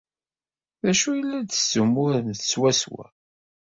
D 0.85 0.87
acu 0.91 1.07
ay 1.11 1.21
la 1.23 1.39
d-tessumuremt 1.41 2.41
swaswa? 2.51 3.05